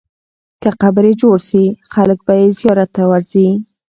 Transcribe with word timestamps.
که 0.61 0.69
قبر 0.81 1.03
یې 1.09 1.13
جوړ 1.21 1.37
سي، 1.49 1.63
خلک 1.93 2.19
به 2.25 2.33
یې 2.39 2.47
زیارت 2.59 2.89
ته 2.95 3.03
ورځي. 3.11 3.47